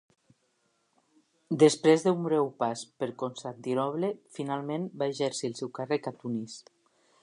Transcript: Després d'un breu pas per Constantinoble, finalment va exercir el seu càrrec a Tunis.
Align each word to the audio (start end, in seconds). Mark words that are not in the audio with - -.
Després 1.63 2.07
d'un 2.07 2.25
breu 2.29 2.49
pas 2.65 2.83
per 3.03 3.11
Constantinoble, 3.25 4.13
finalment 4.39 4.93
va 5.03 5.13
exercir 5.15 5.51
el 5.53 5.59
seu 5.63 5.75
càrrec 5.81 6.11
a 6.13 6.19
Tunis. 6.25 6.63